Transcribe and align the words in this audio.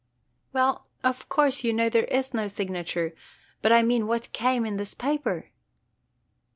"Well, 0.51 0.87
of 1.03 1.29
course 1.29 1.63
you 1.63 1.73
know 1.73 1.87
there 1.87 2.05
is 2.05 2.33
no 2.33 2.47
signature, 2.47 3.13
but 3.61 3.71
I 3.71 3.83
mean 3.83 4.07
what 4.07 4.33
came 4.33 4.65
in 4.65 4.77
this 4.77 4.95
paper?" 4.95 5.51